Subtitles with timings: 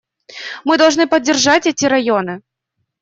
[0.65, 2.41] Мы должны поддержать эти районы.